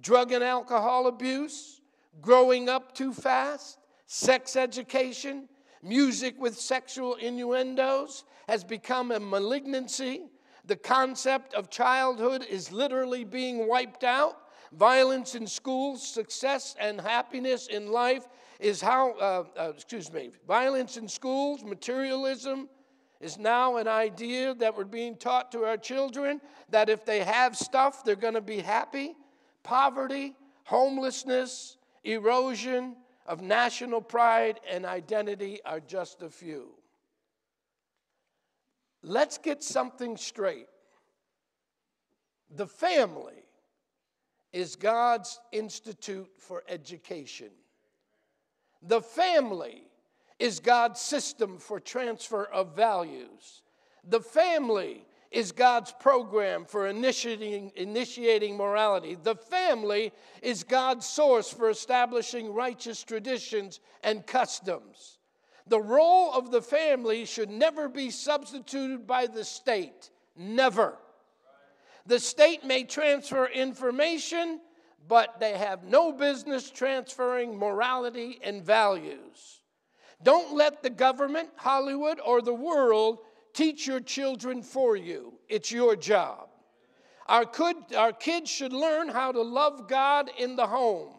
[0.00, 1.77] drug and alcohol abuse,
[2.20, 5.48] growing up too fast, sex education,
[5.82, 10.28] Music with sexual innuendos has become a malignancy.
[10.64, 14.38] The concept of childhood is literally being wiped out.
[14.72, 18.26] Violence in schools, success and happiness in life
[18.58, 22.68] is how, uh, uh, excuse me, violence in schools, materialism
[23.20, 27.56] is now an idea that we're being taught to our children that if they have
[27.56, 29.14] stuff, they're going to be happy.
[29.62, 30.34] Poverty,
[30.64, 32.96] homelessness, erosion,
[33.28, 36.70] of national pride and identity are just a few.
[39.02, 40.66] Let's get something straight.
[42.50, 43.44] The family
[44.52, 47.50] is God's institute for education.
[48.80, 49.82] The family
[50.38, 53.62] is God's system for transfer of values.
[54.04, 59.16] The family is God's program for initiating, initiating morality.
[59.22, 60.12] The family
[60.42, 65.18] is God's source for establishing righteous traditions and customs.
[65.66, 70.10] The role of the family should never be substituted by the state.
[70.34, 70.96] Never.
[72.06, 74.60] The state may transfer information,
[75.06, 79.60] but they have no business transferring morality and values.
[80.22, 83.18] Don't let the government, Hollywood, or the world
[83.58, 85.34] teach your children for you.
[85.48, 86.48] It's your job.
[87.26, 91.12] Our, could, our kids should learn how to love God in the home.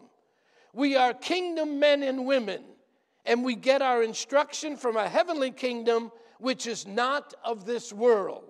[0.72, 2.62] We are kingdom men and women,
[3.26, 8.44] and we get our instruction from a heavenly kingdom which is not of this world.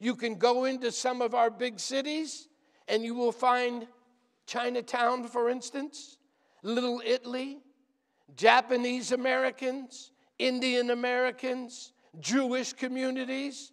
[0.00, 2.48] You can go into some of our big cities
[2.88, 3.86] and you will find
[4.46, 6.16] Chinatown, for instance,
[6.64, 7.58] Little Italy,
[8.34, 10.10] Japanese Americans,
[10.40, 13.72] Indian Americans, Jewish communities,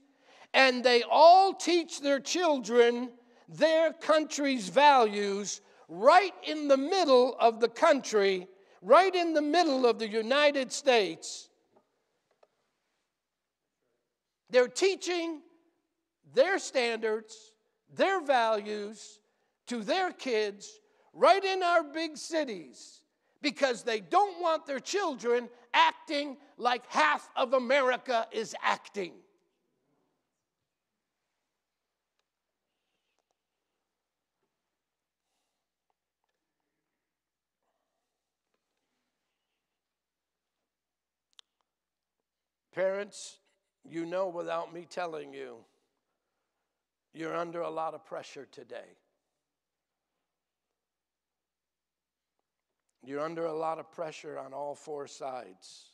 [0.54, 3.10] and they all teach their children
[3.50, 8.48] their country's values right in the middle of the country,
[8.82, 11.50] right in the middle of the United States.
[14.50, 15.42] They're teaching
[16.34, 17.54] their standards,
[17.94, 19.20] their values
[19.68, 20.70] to their kids
[21.14, 23.02] right in our big cities
[23.42, 29.14] because they don't want their children acting like half of America is acting.
[42.74, 43.40] Parents,
[43.84, 45.56] you know without me telling you,
[47.12, 48.98] you're under a lot of pressure today.
[53.08, 55.92] You're under a lot of pressure on all four sides.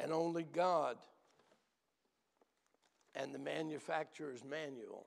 [0.00, 0.96] And only God
[3.14, 5.06] and the manufacturer's manual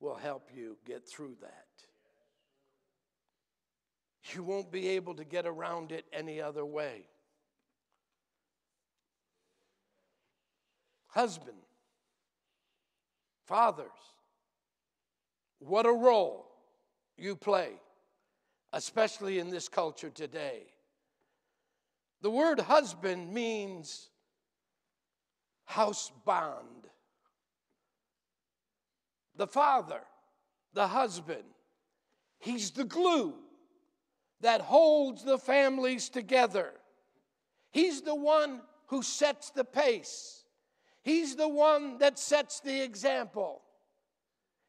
[0.00, 1.66] will help you get through that.
[4.34, 7.06] You won't be able to get around it any other way.
[11.06, 11.58] Husband,
[13.44, 13.86] fathers,
[15.66, 16.46] what a role
[17.16, 17.70] you play,
[18.72, 20.62] especially in this culture today.
[22.22, 24.08] The word husband means
[25.64, 26.88] house bond.
[29.36, 30.00] The father,
[30.72, 31.44] the husband,
[32.38, 33.34] he's the glue
[34.40, 36.72] that holds the families together.
[37.72, 40.44] He's the one who sets the pace.
[41.02, 43.63] He's the one that sets the example.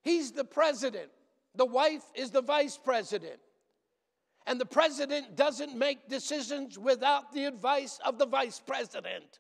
[0.05, 1.09] He's the president.
[1.55, 3.39] The wife is the vice president.
[4.45, 9.39] And the president doesn't make decisions without the advice of the vice president.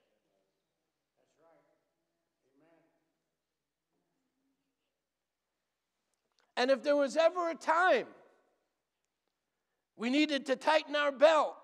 [6.57, 8.07] And if there was ever a time
[9.97, 11.55] we needed to tighten our belt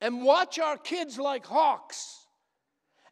[0.00, 2.28] and watch our kids like hawks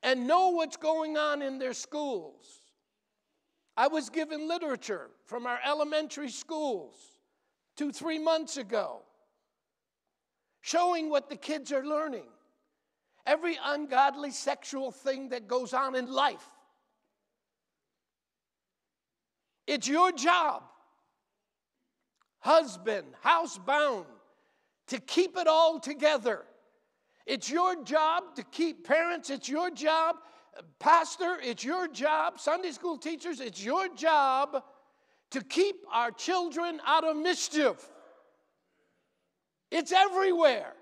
[0.05, 2.61] and know what's going on in their schools,
[3.77, 6.95] I was given literature from our elementary schools
[7.77, 9.03] two, three months ago
[10.61, 12.25] showing what the kids are learning.
[13.27, 16.47] Every ungodly sexual thing that goes on in life.
[19.67, 20.63] It's your job,
[22.39, 24.07] husband, housebound,
[24.89, 26.45] to keep it all together.
[27.27, 30.17] It's your job to keep parents, it's your job
[30.79, 34.63] Pastor, it's your job, Sunday school teachers, it's your job
[35.31, 37.77] to keep our children out of mischief.
[39.71, 40.73] It's everywhere.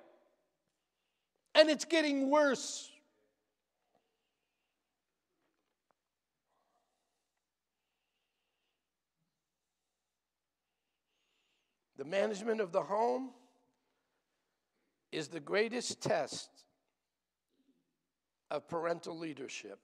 [1.54, 2.90] And it's getting worse.
[11.96, 13.30] The management of the home
[15.12, 16.50] is the greatest test
[18.52, 19.78] of parental leadership.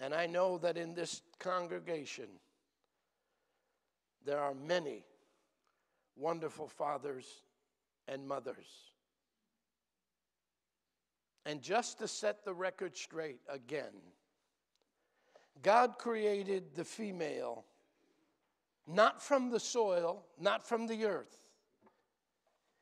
[0.00, 2.26] And I know that in this congregation,
[4.24, 5.04] there are many
[6.16, 7.26] wonderful fathers
[8.08, 8.66] and mothers.
[11.44, 13.92] And just to set the record straight again,
[15.62, 17.66] God created the female
[18.86, 21.38] not from the soil, not from the earth.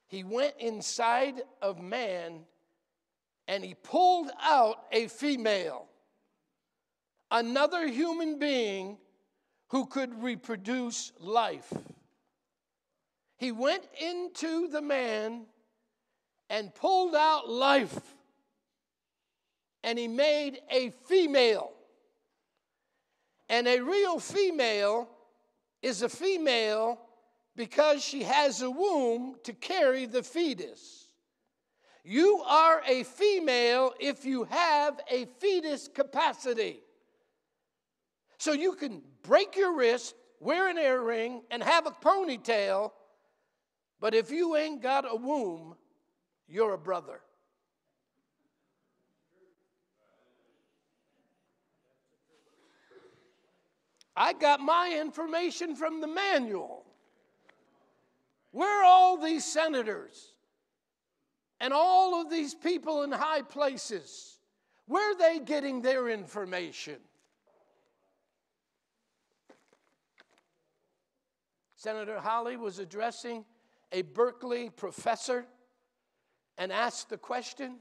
[0.07, 2.45] He went inside of man
[3.53, 5.85] and he pulled out a female,
[7.31, 8.97] another human being
[9.69, 11.71] who could reproduce life.
[13.37, 15.43] He went into the man
[16.49, 18.01] and pulled out life.
[19.85, 21.73] And he made a female.
[23.51, 25.11] And a real female
[25.83, 26.99] is a female
[27.55, 31.02] because she has a womb to carry the fetus.
[32.05, 36.81] You are a female if you have a fetus capacity.
[38.39, 42.91] So you can break your wrist, wear an earring, and have a ponytail,
[44.01, 45.77] but if you ain't got a womb,
[46.49, 47.21] you're a brother.
[54.17, 56.85] I got my information from the manual.
[58.51, 60.32] Where are all these senators
[61.63, 64.37] and all of these people in high places?
[64.87, 66.97] Where are they getting their information?
[71.77, 73.45] Senator Hawley was addressing
[73.93, 75.47] a Berkeley professor
[76.59, 77.77] and asked the question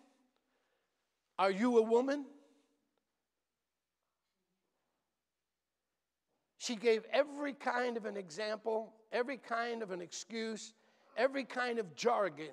[1.40, 2.26] Are you a woman?
[6.60, 10.74] She gave every kind of an example, every kind of an excuse,
[11.18, 12.52] every kind of jargon,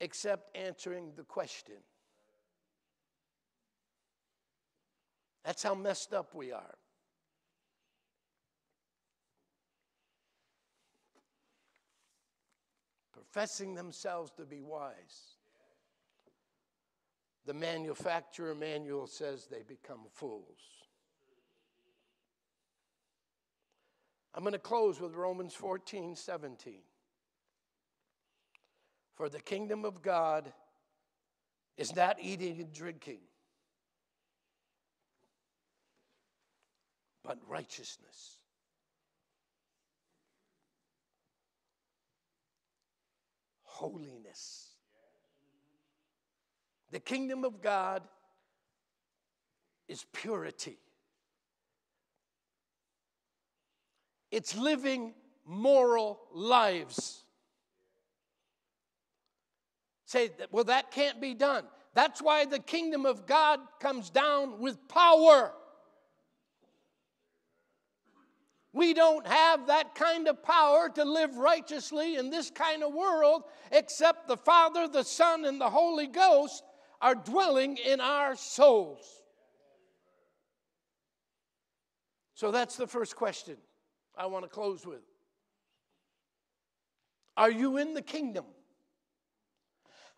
[0.00, 1.76] except answering the question.
[5.44, 6.74] That's how messed up we are.
[13.12, 15.36] Professing themselves to be wise.
[17.46, 20.58] The manufacturer manual says they become fools.
[24.34, 26.74] I'm going to close with Romans 14 17.
[29.20, 30.50] For the kingdom of God
[31.76, 33.18] is not eating and drinking,
[37.22, 38.38] but righteousness.
[43.62, 44.70] Holiness.
[46.90, 48.02] The kingdom of God
[49.86, 50.78] is purity.
[54.30, 55.12] it's living
[55.44, 57.24] moral lives.
[60.10, 61.62] Say, well, that can't be done.
[61.94, 65.52] That's why the kingdom of God comes down with power.
[68.72, 73.44] We don't have that kind of power to live righteously in this kind of world
[73.70, 76.64] except the Father, the Son, and the Holy Ghost
[77.00, 79.22] are dwelling in our souls.
[82.34, 83.58] So that's the first question.
[84.18, 85.02] I want to close with.
[87.36, 88.46] Are you in the kingdom?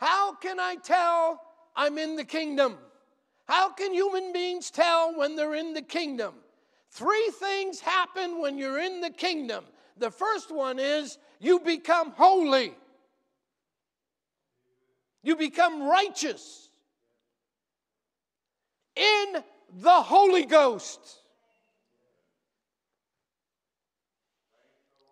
[0.03, 1.41] How can I tell
[1.77, 2.77] I'm in the kingdom?
[3.47, 6.35] How can human beings tell when they're in the kingdom?
[6.91, 9.65] Three things happen when you're in the kingdom.
[9.99, 12.75] The first one is you become holy,
[15.23, 16.69] you become righteous
[18.97, 19.37] in
[19.73, 21.22] the Holy Ghost.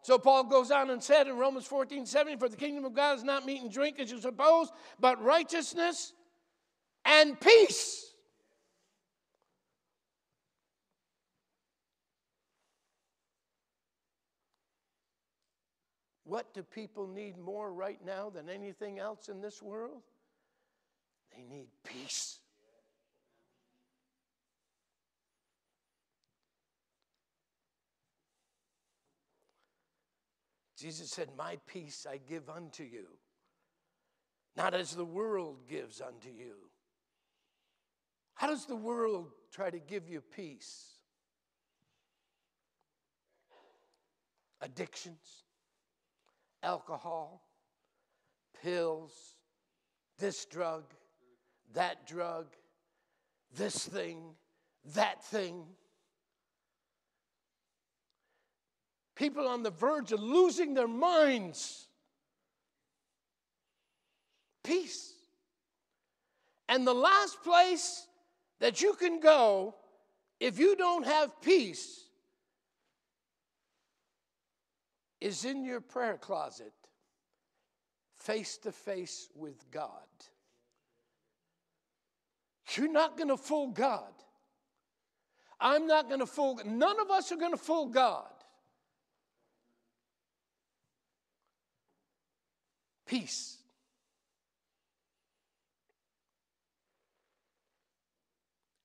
[0.03, 3.18] So Paul goes on and said in Romans 14, 17, for the kingdom of God
[3.18, 6.12] is not meat and drink as you suppose, but righteousness
[7.05, 8.07] and peace.
[16.24, 20.03] What do people need more right now than anything else in this world?
[21.34, 22.39] They need peace.
[30.80, 33.06] Jesus said, My peace I give unto you,
[34.56, 36.54] not as the world gives unto you.
[38.34, 40.86] How does the world try to give you peace?
[44.62, 45.44] Addictions,
[46.62, 47.42] alcohol,
[48.62, 49.12] pills,
[50.18, 50.84] this drug,
[51.74, 52.46] that drug,
[53.54, 54.34] this thing,
[54.94, 55.64] that thing.
[59.20, 61.86] People on the verge of losing their minds.
[64.64, 65.12] Peace.
[66.70, 68.06] And the last place
[68.60, 69.74] that you can go
[70.40, 72.00] if you don't have peace
[75.20, 76.72] is in your prayer closet,
[78.16, 79.90] face to face with God.
[82.74, 84.14] You're not going to fool God.
[85.60, 88.30] I'm not going to fool, none of us are going to fool God.
[93.11, 93.58] Peace.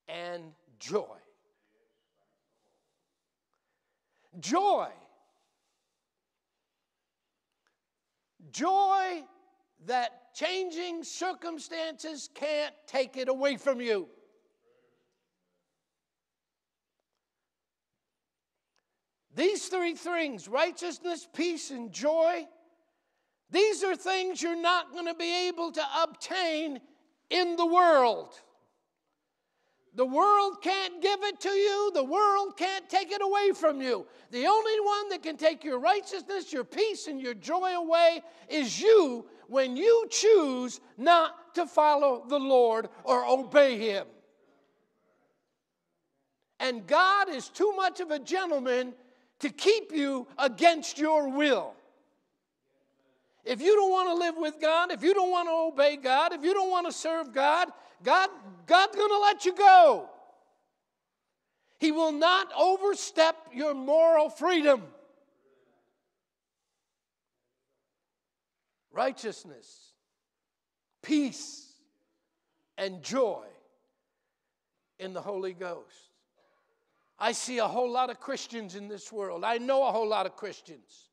[0.07, 0.41] And
[0.80, 1.03] joy.
[4.39, 4.88] Joy.
[8.51, 9.23] Joy
[9.86, 14.07] that changing circumstances can't take it away from you.
[19.36, 22.47] These three things righteousness, peace, and joy
[23.51, 26.79] these are things you're not going to be able to obtain
[27.29, 28.33] in the world.
[29.95, 31.91] The world can't give it to you.
[31.93, 34.05] The world can't take it away from you.
[34.31, 38.79] The only one that can take your righteousness, your peace, and your joy away is
[38.79, 44.05] you when you choose not to follow the Lord or obey Him.
[46.59, 48.93] And God is too much of a gentleman
[49.39, 51.73] to keep you against your will.
[53.45, 56.33] If you don't want to live with God, if you don't want to obey God,
[56.33, 57.69] if you don't want to serve God,
[58.03, 58.29] God
[58.65, 60.09] God's going to let you go.
[61.77, 64.81] He will not overstep your moral freedom.
[68.91, 69.91] Righteousness,
[71.03, 71.73] peace,
[72.77, 73.43] and joy
[74.97, 76.09] in the Holy Ghost.
[77.19, 79.43] I see a whole lot of Christians in this world.
[79.43, 81.05] I know a whole lot of Christians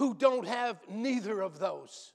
[0.00, 2.14] who don't have neither of those.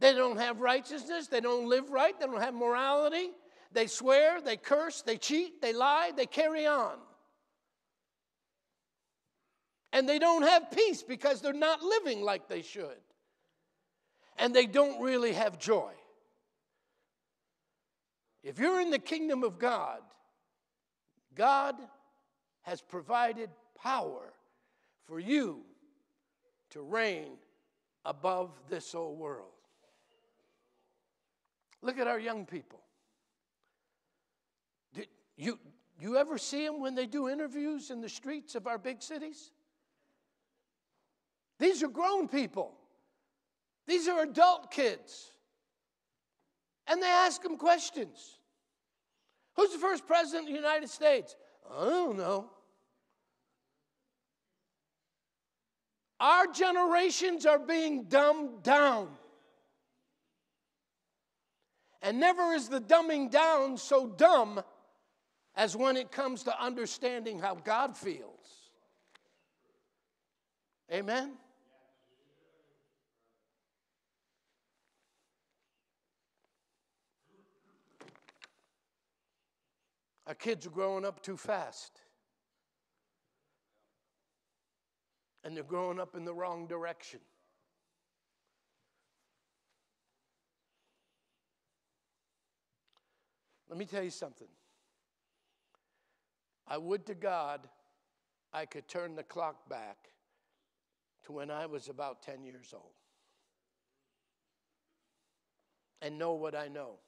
[0.00, 3.30] They don't have righteousness, they don't live right, they don't have morality.
[3.72, 6.98] They swear, they curse, they cheat, they lie, they carry on.
[9.94, 13.00] And they don't have peace because they're not living like they should.
[14.36, 15.92] And they don't really have joy.
[18.42, 20.00] If you're in the kingdom of God,
[21.34, 21.76] God
[22.60, 23.48] has provided
[23.82, 24.34] power
[25.06, 25.64] for you
[26.72, 27.32] to reign
[28.04, 29.48] above this old world.
[31.82, 32.80] Look at our young people.
[34.94, 35.58] Did you,
[36.00, 39.50] you ever see them when they do interviews in the streets of our big cities?
[41.58, 42.74] These are grown people.
[43.86, 45.32] These are adult kids.
[46.86, 48.38] And they ask them questions.
[49.54, 51.36] Who's the first president of the United States?
[51.70, 52.50] I don't know.
[56.22, 59.08] Our generations are being dumbed down.
[62.00, 64.62] And never is the dumbing down so dumb
[65.56, 68.70] as when it comes to understanding how God feels.
[70.92, 71.32] Amen?
[80.28, 82.01] Our kids are growing up too fast.
[85.44, 87.20] And they're growing up in the wrong direction.
[93.68, 94.48] Let me tell you something.
[96.68, 97.60] I would to God
[98.52, 99.96] I could turn the clock back
[101.24, 102.92] to when I was about 10 years old
[106.02, 106.98] and know what I know.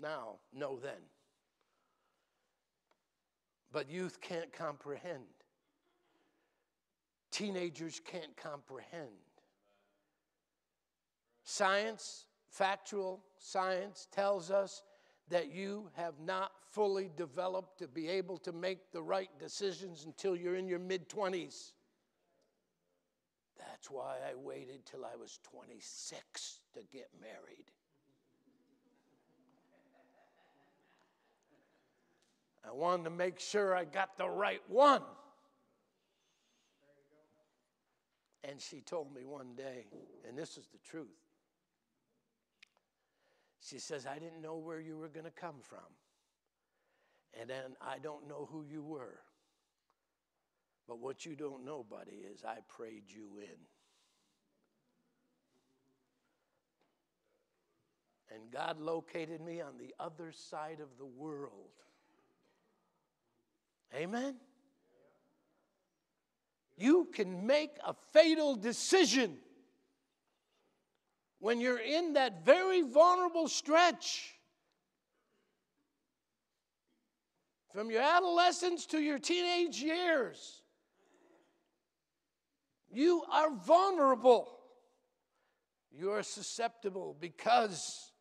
[0.00, 1.00] Now, know then.
[3.72, 5.37] But youth can't comprehend
[7.30, 9.08] teenagers can't comprehend.
[11.44, 14.82] Science, factual science, tells us
[15.28, 20.36] that you have not fully developed to be able to make the right decisions until
[20.36, 21.72] you're in your mid 20s.
[23.58, 27.66] That's why I waited till I was 26 to get married.
[32.66, 35.02] I wanted to make sure I got the right one.
[38.44, 39.86] And she told me one day,
[40.26, 41.08] and this is the truth.
[43.60, 45.80] She says, I didn't know where you were going to come from.
[47.38, 49.18] And then I don't know who you were.
[50.86, 53.58] But what you don't know, buddy, is I prayed you in.
[58.34, 61.70] And God located me on the other side of the world.
[63.94, 64.36] Amen?
[66.78, 69.36] You can make a fatal decision
[71.40, 74.34] when you're in that very vulnerable stretch.
[77.72, 80.62] From your adolescence to your teenage years,
[82.90, 84.58] you are vulnerable.
[85.90, 88.12] You are susceptible because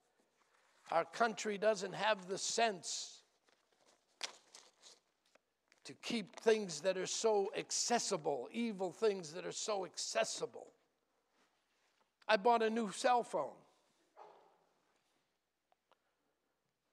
[0.92, 3.17] our country doesn't have the sense
[5.88, 10.68] to keep things that are so accessible, evil things that are so accessible.
[12.28, 13.56] I bought a new cell phone.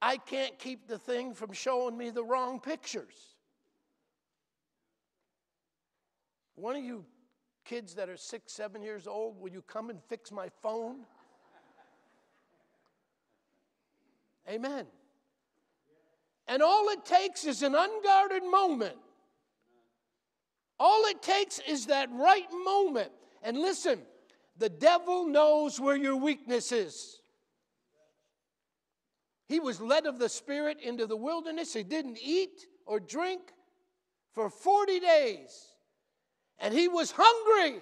[0.01, 3.35] I can't keep the thing from showing me the wrong pictures.
[6.55, 7.05] One of you
[7.65, 10.99] kids that are six, seven years old, will you come and fix my phone?
[14.49, 14.87] Amen.
[16.47, 18.97] And all it takes is an unguarded moment.
[20.79, 23.11] All it takes is that right moment.
[23.43, 24.01] And listen,
[24.59, 27.19] the devil knows where your weakness is.
[29.49, 31.73] He was led of the Spirit into the wilderness.
[31.73, 33.41] He didn't eat or drink
[34.33, 35.69] for 40 days.
[36.59, 37.81] And he was hungry.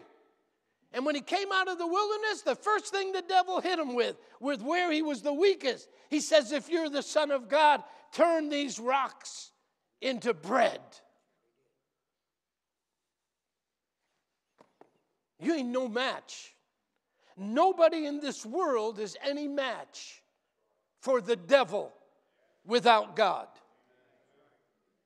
[0.93, 3.95] And when he came out of the wilderness, the first thing the devil hit him
[3.95, 7.83] with, with where he was the weakest, he says, If you're the Son of God,
[8.13, 9.51] turn these rocks
[10.01, 10.81] into bread.
[15.39, 16.55] You ain't no match.
[17.37, 20.23] Nobody in this world is any match
[21.01, 21.93] for the devil
[22.65, 23.49] without God.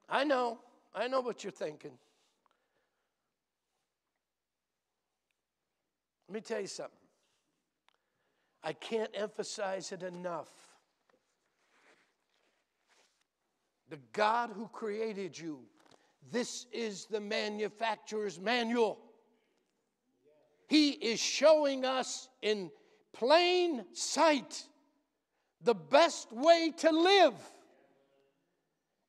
[0.09, 0.59] I know,
[0.95, 1.93] I know what you're thinking.
[6.29, 6.93] Let me tell you something.
[8.63, 10.51] I can't emphasize it enough.
[13.89, 15.61] The God who created you,
[16.31, 18.99] this is the manufacturer's manual.
[20.69, 22.71] He is showing us in
[23.13, 24.67] plain sight
[25.63, 27.35] the best way to live.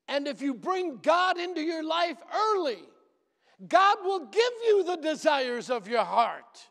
[0.06, 2.78] And if you bring God into your life early,
[3.66, 6.68] God will give you the desires of your heart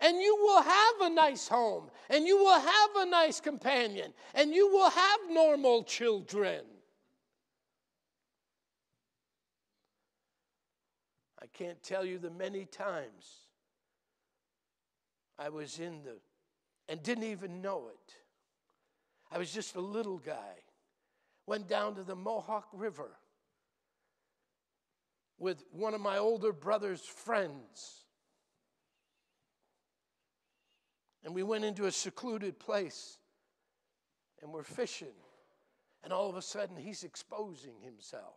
[0.00, 4.52] and you will have a nice home, and you will have a nice companion, and
[4.52, 6.62] you will have normal children.
[11.40, 13.46] I can't tell you the many times
[15.38, 16.16] I was in the,
[16.88, 18.14] and didn't even know it.
[19.32, 20.54] I was just a little guy.
[21.46, 23.10] Went down to the Mohawk River
[25.38, 28.04] with one of my older brother's friends.
[31.24, 33.18] And we went into a secluded place
[34.42, 35.14] and we're fishing.
[36.02, 38.36] And all of a sudden, he's exposing himself.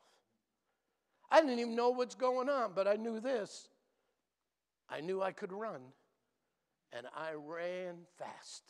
[1.29, 3.69] I didn't even know what's going on, but I knew this.
[4.89, 5.81] I knew I could run,
[6.93, 8.63] and I ran fast.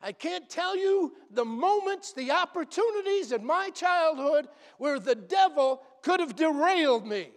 [0.00, 6.18] I can't tell you the moments, the opportunities in my childhood where the devil could
[6.18, 7.30] have derailed me,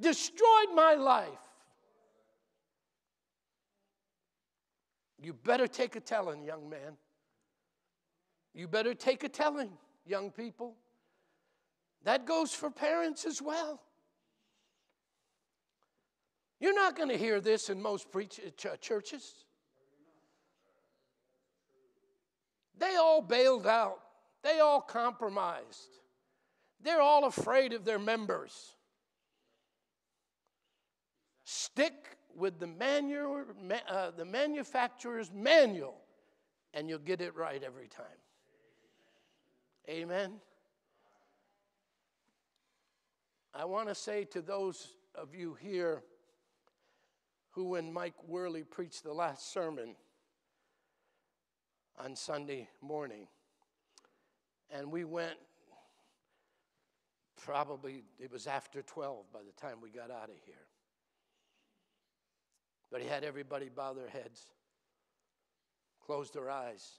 [0.00, 1.28] destroyed my life.
[5.20, 6.96] You better take a telling, young man.
[8.54, 9.70] You better take a telling,
[10.06, 10.76] young people.
[12.04, 13.80] That goes for parents as well.
[16.60, 19.34] You're not going to hear this in most preach- uh, churches.
[22.78, 24.00] They all bailed out,
[24.42, 26.00] they all compromised,
[26.82, 28.74] they're all afraid of their members.
[31.44, 33.44] Stick with the, manu-
[33.88, 35.96] uh, the manufacturer's manual,
[36.72, 38.06] and you'll get it right every time.
[39.88, 40.40] Amen.
[43.56, 46.02] I want to say to those of you here
[47.50, 49.94] who, when Mike Worley preached the last sermon
[51.96, 53.28] on Sunday morning,
[54.72, 55.36] and we went
[57.44, 60.66] probably, it was after 12 by the time we got out of here.
[62.90, 64.46] But he had everybody bow their heads,
[66.04, 66.94] close their eyes.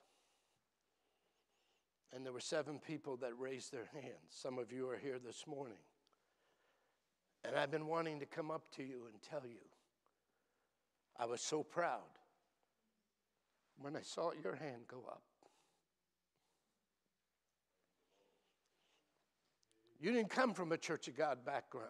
[2.13, 4.29] And there were seven people that raised their hands.
[4.29, 5.79] Some of you are here this morning.
[7.47, 9.61] And I've been wanting to come up to you and tell you
[11.17, 12.01] I was so proud
[13.79, 15.21] when I saw your hand go up.
[19.99, 21.89] You didn't come from a Church of God background.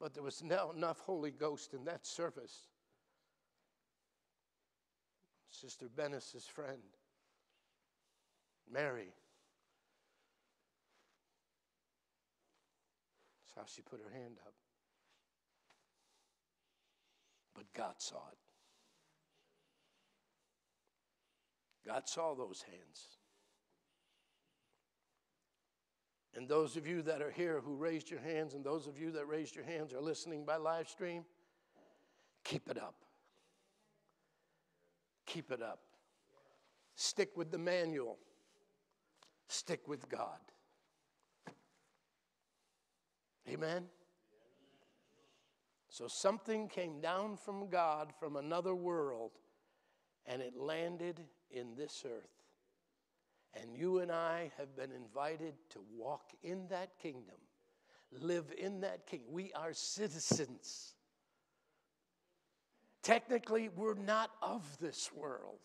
[0.00, 2.68] But there was now enough Holy Ghost in that service.
[5.50, 6.82] Sister Bennis's friend,
[8.72, 9.12] Mary.
[13.54, 14.54] That's how she put her hand up.
[17.54, 18.38] But God saw it.
[21.86, 23.08] God saw those hands.
[26.34, 29.10] And those of you that are here who raised your hands, and those of you
[29.12, 31.24] that raised your hands are listening by live stream,
[32.44, 32.94] keep it up.
[35.26, 35.80] Keep it up.
[36.94, 38.18] Stick with the manual,
[39.48, 40.38] stick with God.
[43.48, 43.84] Amen?
[45.88, 49.32] So something came down from God from another world,
[50.26, 51.20] and it landed
[51.50, 52.30] in this earth.
[53.54, 57.36] And you and I have been invited to walk in that kingdom,
[58.10, 59.28] live in that kingdom.
[59.32, 60.94] We are citizens.
[63.02, 65.58] Technically, we're not of this world.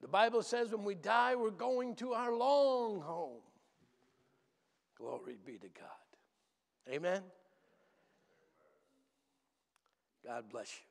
[0.00, 3.40] The Bible says when we die, we're going to our long home.
[4.98, 6.94] Glory be to God.
[6.94, 7.22] Amen.
[10.26, 10.87] God bless you.